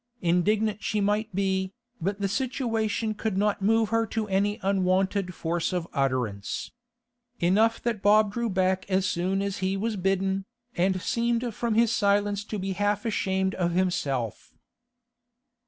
[0.23, 5.71] Indignant she might be, but the situation could not move her to any unwonted force
[5.71, 6.71] of utterance.
[7.39, 10.45] Enough that Bob drew back as soon as he was bidden,
[10.75, 14.55] and seemed from his silence to be half ashamed of himself.